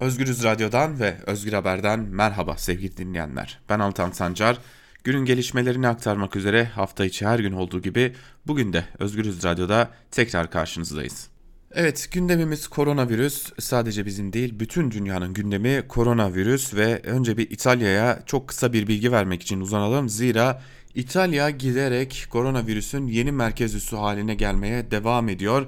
[0.00, 3.58] Özgürüz Radyo'dan ve Özgür Haber'den merhaba sevgili dinleyenler.
[3.68, 4.58] Ben Altan Sancar.
[5.04, 8.14] Günün gelişmelerini aktarmak üzere hafta içi her gün olduğu gibi
[8.46, 11.28] bugün de Özgürüz Radyo'da tekrar karşınızdayız.
[11.74, 18.48] Evet gündemimiz koronavirüs sadece bizim değil bütün dünyanın gündemi koronavirüs ve önce bir İtalya'ya çok
[18.48, 20.08] kısa bir bilgi vermek için uzanalım.
[20.08, 20.62] Zira
[20.94, 25.66] İtalya giderek koronavirüsün yeni merkez üssü haline gelmeye devam ediyor.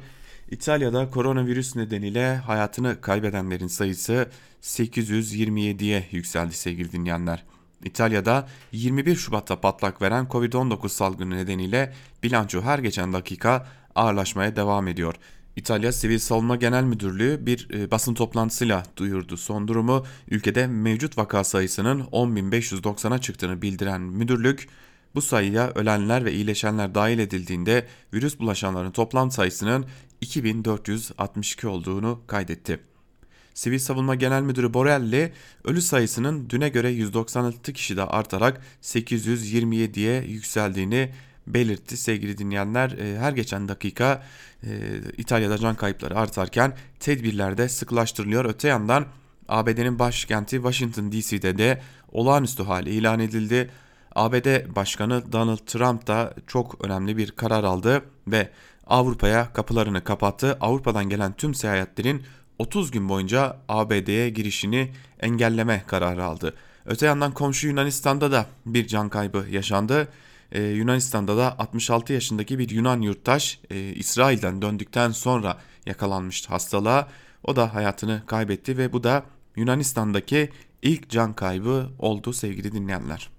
[0.51, 4.29] İtalya'da koronavirüs nedeniyle hayatını kaybedenlerin sayısı
[4.63, 7.45] 827'ye yükseldi sevgili dinleyenler.
[7.85, 11.93] İtalya'da 21 Şubat'ta patlak veren Covid-19 salgını nedeniyle
[12.23, 15.15] bilanço her geçen dakika ağırlaşmaya devam ediyor.
[15.57, 19.37] İtalya Sivil Savunma Genel Müdürlüğü bir e, basın toplantısıyla duyurdu.
[19.37, 24.69] Son durumu ülkede mevcut vaka sayısının 10.590'a çıktığını bildiren müdürlük
[25.15, 29.87] bu sayıya ölenler ve iyileşenler dahil edildiğinde virüs bulaşanların toplam sayısının
[30.21, 32.81] 2462 olduğunu kaydetti.
[33.55, 35.33] Sivil Savunma Genel Müdürü Borelli
[35.65, 41.11] ölü sayısının düne göre 196 kişide artarak 827'ye yükseldiğini
[41.47, 41.97] belirtti.
[41.97, 44.23] Sevgili dinleyenler e, her geçen dakika
[44.63, 44.69] e,
[45.17, 48.45] İtalya'da can kayıpları artarken tedbirler de sıklaştırılıyor.
[48.45, 49.07] Öte yandan
[49.49, 53.71] ABD'nin başkenti Washington DC'de de olağanüstü hali ilan edildi.
[54.19, 58.51] ABD Başkanı Donald Trump da çok önemli bir karar aldı ve
[58.87, 60.57] Avrupa'ya kapılarını kapattı.
[60.61, 62.23] Avrupa'dan gelen tüm seyahatlerin
[62.59, 66.55] 30 gün boyunca ABD'ye girişini engelleme kararı aldı.
[66.87, 70.09] Öte yandan komşu Yunanistan'da da bir can kaybı yaşandı.
[70.53, 77.09] Ee, Yunanistan'da da 66 yaşındaki bir Yunan yurttaş e, İsrail'den döndükten sonra yakalanmıştı hastalığa.
[77.45, 79.25] O da hayatını kaybetti ve bu da
[79.57, 80.51] Yunanistan'daki
[80.83, 83.38] ilk can kaybı oldu sevgili dinleyenler.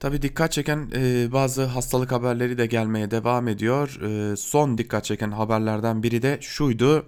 [0.00, 4.00] Tabi dikkat çeken e, bazı hastalık haberleri de gelmeye devam ediyor.
[4.02, 7.06] E, son dikkat çeken haberlerden biri de şuydu.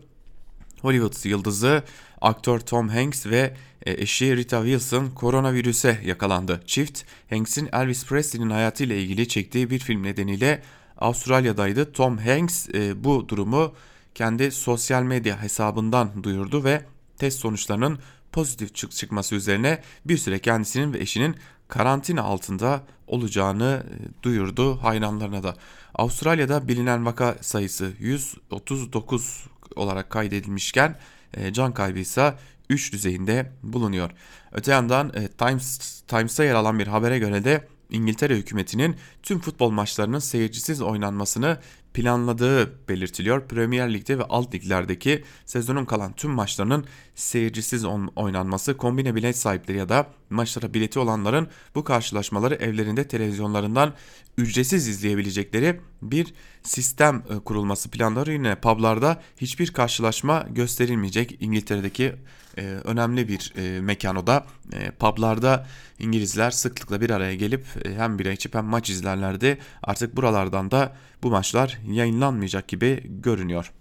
[0.83, 1.83] Hollywood yıldızı
[2.21, 3.55] aktör Tom Hanks ve
[3.87, 6.63] e, eşi Rita Wilson koronavirüse yakalandı.
[6.67, 10.63] Çift Hanks'in Elvis Presley'nin hayatıyla ilgili çektiği bir film nedeniyle
[10.99, 11.93] Avustralya'daydı.
[11.93, 13.75] Tom Hanks e, bu durumu
[14.15, 16.85] kendi sosyal medya hesabından duyurdu ve
[17.19, 17.99] test sonuçlarının
[18.33, 21.37] pozitif çık çıkması üzerine bir süre kendisinin ve eşinin
[21.71, 25.55] karantina altında olacağını e, duyurdu hayranlarına da.
[25.95, 29.45] Avustralya'da bilinen vaka sayısı 139
[29.77, 30.99] olarak kaydedilmişken
[31.35, 32.35] e, can kaybı ise
[32.71, 34.11] 3 düzeyinde bulunuyor.
[34.53, 39.71] Öte yandan e, Times Times'ta yer alan bir habere göre de İngiltere hükümetinin tüm futbol
[39.71, 41.59] maçlarının seyircisiz oynanmasını
[41.95, 43.49] planladığı belirtiliyor.
[43.49, 46.85] Premier Lig'de ve alt liglerdeki sezonun kalan tüm maçlarının
[47.15, 47.85] seyircisiz
[48.17, 53.95] oynanması kombine bilet sahipleri ya da maçlara bileti olanların bu karşılaşmaları evlerinde televizyonlarından
[54.39, 61.37] ücretsiz izleyebilecekleri bir sistem e, kurulması planları yine publarda hiçbir karşılaşma gösterilmeyecek.
[61.41, 62.15] İngiltere'deki
[62.59, 64.47] e, önemli bir e, mekan o da.
[64.73, 65.67] E, publarda
[65.99, 69.59] İngilizler sıklıkla bir araya gelip e, hem bira içip hem maç izlerlerdi.
[69.83, 73.73] Artık buralardan da bu maçlar yayınlanmayacak gibi görünüyor.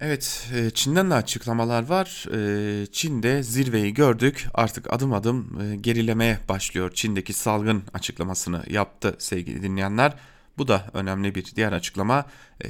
[0.00, 2.26] Evet e, Çin'den de açıklamalar var.
[2.34, 6.90] E, Çin'de zirveyi gördük artık adım adım e, gerilemeye başlıyor.
[6.94, 10.14] Çin'deki salgın açıklamasını yaptı sevgili dinleyenler.
[10.58, 12.24] Bu da önemli bir diğer açıklama.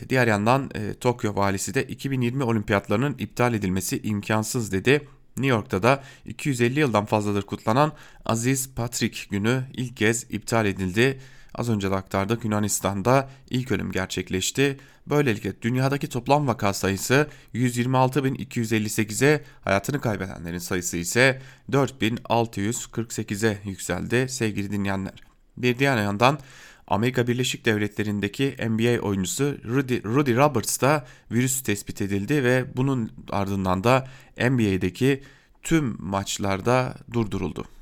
[0.08, 0.70] Diğer yandan
[1.00, 5.08] Tokyo valisi de 2020 olimpiyatlarının iptal edilmesi imkansız dedi.
[5.36, 7.92] New York'ta da 250 yıldan fazladır kutlanan
[8.24, 11.20] Aziz Patrick günü ilk kez iptal edildi.
[11.56, 14.76] Az önce de aktardık Yunanistan'da ilk ölüm gerçekleşti.
[15.06, 25.14] Böylelikle dünyadaki toplam vaka sayısı 126.258'e hayatını kaybedenlerin sayısı ise 4.648'e yükseldi sevgili dinleyenler.
[25.56, 26.38] Bir diğer yandan
[26.86, 33.84] Amerika Birleşik Devletleri'ndeki NBA oyuncusu Rudy, Rudy Roberts da virüs tespit edildi ve bunun ardından
[33.84, 34.08] da
[34.38, 35.22] NBA'deki
[35.62, 37.75] tüm maçlarda durduruldu.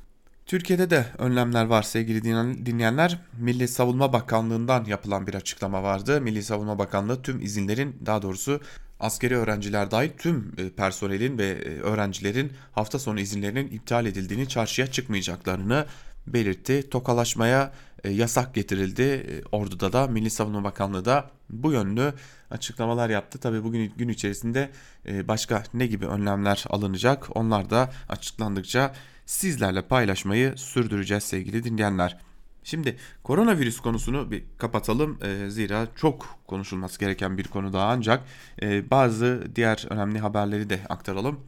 [0.45, 2.23] Türkiye'de de önlemler var sevgili
[2.65, 3.19] dinleyenler.
[3.39, 6.21] Milli Savunma Bakanlığı'ndan yapılan bir açıklama vardı.
[6.21, 8.61] Milli Savunma Bakanlığı tüm izinlerin daha doğrusu
[8.99, 14.87] askeri öğrenciler dahil tüm e, personelin ve e, öğrencilerin hafta sonu izinlerinin iptal edildiğini, çarşıya
[14.87, 15.85] çıkmayacaklarını
[16.27, 16.89] belirtti.
[16.89, 17.73] Tokalaşmaya
[18.03, 19.41] e, yasak getirildi.
[19.51, 22.13] Ordu'da da Milli Savunma Bakanlığı da bu yönlü
[22.51, 23.39] açıklamalar yaptı.
[23.39, 24.69] Tabi bugün gün içerisinde
[25.07, 28.93] başka ne gibi önlemler alınacak onlar da açıklandıkça
[29.25, 32.17] sizlerle paylaşmayı sürdüreceğiz sevgili dinleyenler.
[32.63, 38.23] Şimdi koronavirüs konusunu bir kapatalım e, zira çok konuşulması gereken bir konu daha ancak
[38.61, 41.39] e, bazı diğer önemli haberleri de aktaralım.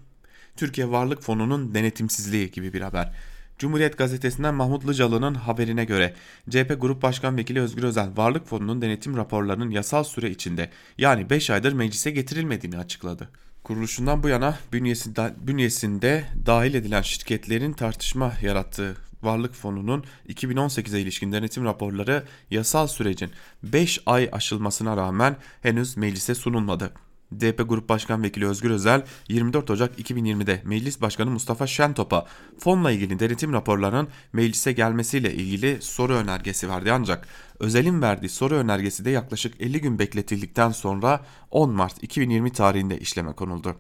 [0.56, 3.14] Türkiye Varlık Fonu'nun denetimsizliği gibi bir haber.
[3.58, 6.14] Cumhuriyet Gazetesi'nden Mahmut Lıcalı'nın haberine göre
[6.50, 11.50] CHP Grup Başkan Vekili Özgür Özel Varlık Fonu'nun denetim raporlarının yasal süre içinde yani 5
[11.50, 13.30] aydır meclise getirilmediğini açıkladı.
[13.68, 21.66] Kuruluşundan bu yana bünyesinde, bünyesinde dahil edilen şirketlerin tartışma yarattığı Varlık Fonu'nun 2018'e ilişkin denetim
[21.66, 23.32] raporları yasal sürecin
[23.64, 26.92] 5 ay aşılmasına rağmen henüz meclise sunulmadı.
[27.32, 32.26] DP Grup Başkan Vekili Özgür Özel 24 Ocak 2020'de Meclis Başkanı Mustafa Şentop'a
[32.60, 37.28] fonla ilgili denetim raporlarının meclise gelmesiyle ilgili soru önergesi verdi ancak
[37.60, 43.34] Özel'in verdiği soru önergesi de yaklaşık 50 gün bekletildikten sonra 10 Mart 2020 tarihinde işleme
[43.34, 43.76] konuldu.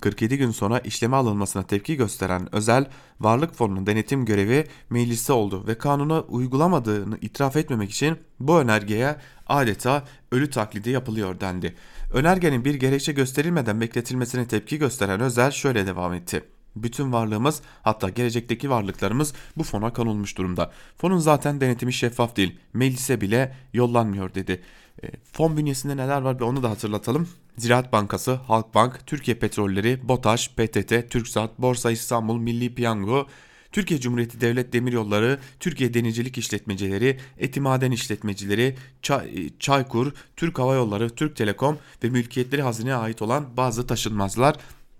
[0.00, 2.86] 47 gün sonra işleme alınmasına tepki gösteren Özel,
[3.20, 9.16] Varlık Fonu'nun denetim görevi mecliste oldu ve kanuna uygulamadığını itiraf etmemek için bu önergeye
[9.46, 11.74] adeta ölü taklidi yapılıyor dendi.
[12.12, 16.44] Önergenin bir gerekçe gösterilmeden bekletilmesine tepki gösteren Özel şöyle devam etti.
[16.76, 20.72] Bütün varlığımız hatta gelecekteki varlıklarımız bu fona konulmuş durumda.
[20.98, 22.58] Fonun zaten denetimi şeffaf değil.
[22.72, 24.62] Meclise bile yollanmıyor dedi.
[25.04, 27.28] E, fon bünyesinde neler var bir onu da hatırlatalım.
[27.58, 33.26] Ziraat Bankası, Halkbank, Türkiye Petrolleri, BOTAŞ, PTT, TürkSat, Borsa İstanbul, Milli Piyango,
[33.72, 41.36] Türkiye Cumhuriyeti Devlet Demiryolları, Türkiye Denizcilik İşletmecileri, Etimaden İşletmecileri, Çay, Çaykur, Türk Hava Yolları, Türk
[41.36, 44.56] Telekom ve mülkiyetleri hazineye ait olan bazı taşınmazlar.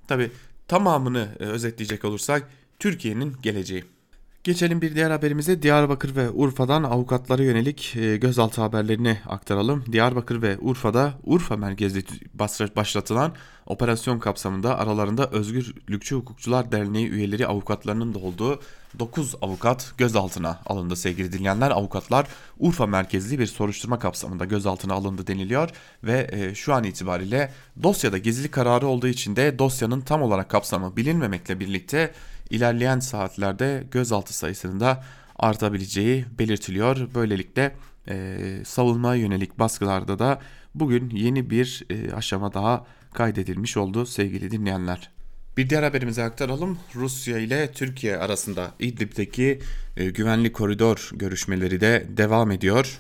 [0.09, 0.31] Tabi
[0.69, 3.85] tamamını e, özetleyecek olursak Türkiye'nin geleceği.
[4.47, 9.85] Geçelim bir diğer haberimize Diyarbakır ve Urfa'dan avukatlara yönelik e, gözaltı haberlerini aktaralım.
[9.93, 12.05] Diyarbakır ve Urfa'da Urfa merkezli
[12.77, 13.33] başlatılan
[13.67, 18.61] operasyon kapsamında aralarında Özgürlükçü Hukukçular Derneği üyeleri avukatlarının da olduğu
[18.99, 21.71] 9 avukat gözaltına alındı sevgili dinleyenler.
[21.71, 22.27] Avukatlar
[22.59, 25.71] Urfa merkezli bir soruşturma kapsamında gözaltına alındı deniliyor
[26.05, 27.53] ve e, şu an itibariyle
[27.83, 32.13] dosyada gizli kararı olduğu için de dosyanın tam olarak kapsamı bilinmemekle birlikte
[32.51, 35.05] ilerleyen saatlerde gözaltı sayısının da
[35.37, 37.15] artabileceği belirtiliyor.
[37.15, 37.77] Böylelikle
[38.09, 40.41] e, savunmaya yönelik baskılarda da
[40.75, 45.11] bugün yeni bir e, aşama daha kaydedilmiş oldu sevgili dinleyenler.
[45.57, 46.79] Bir diğer haberimize aktaralım.
[46.95, 49.61] Rusya ile Türkiye arasında İdlib'deki
[49.97, 52.99] e, güvenlik koridor görüşmeleri de devam ediyor.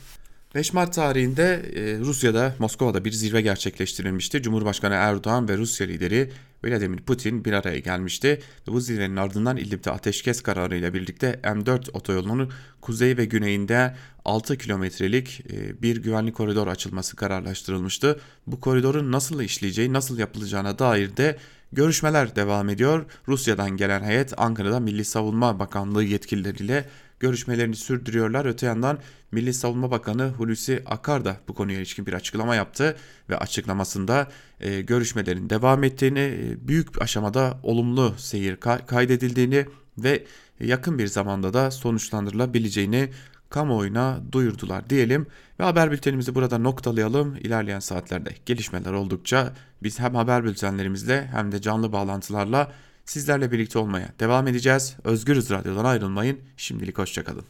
[0.55, 4.43] 5 Mart tarihinde e, Rusya'da Moskova'da bir zirve gerçekleştirilmişti.
[4.43, 6.31] Cumhurbaşkanı Erdoğan ve Rusya lideri
[6.67, 8.41] Vladimir Putin bir araya gelmişti.
[8.69, 15.43] Ve bu zirvenin ardından İdlib'de ateşkes kararıyla birlikte M4 otoyolunun kuzey ve güneyinde 6 kilometrelik
[15.53, 18.21] e, bir güvenlik koridor açılması kararlaştırılmıştı.
[18.47, 21.39] Bu koridorun nasıl işleyeceği, nasıl yapılacağına dair de
[21.73, 23.05] görüşmeler devam ediyor.
[23.29, 26.89] Rusya'dan gelen heyet Ankara'da Milli Savunma Bakanlığı yetkilileriyle
[27.21, 28.45] görüşmelerini sürdürüyorlar.
[28.45, 28.99] Öte yandan
[29.33, 32.97] Milli Savunma Bakanı Hulusi Akar da bu konuya ilişkin bir açıklama yaptı
[33.31, 34.29] ve açıklamasında
[34.61, 39.67] e, görüşmelerin devam ettiğini, e, büyük aşamada olumlu seyir kaydedildiğini
[39.99, 40.25] ve
[40.61, 43.11] yakın bir zamanda da sonuçlandırılabileceğini
[43.51, 45.27] kamuoyuna duyurdular diyelim
[45.61, 47.37] ve haber bültenimizi burada noktalayalım.
[47.37, 49.53] İlerleyen saatlerde gelişmeler oldukça
[49.83, 52.73] biz hem haber bültenlerimizle hem de canlı bağlantılarla
[53.07, 54.97] sizlerle birlikte olmaya devam edeceğiz.
[55.05, 56.41] Özgürüz Radyo'dan ayrılmayın.
[56.57, 57.47] Şimdilik hoşçakalın.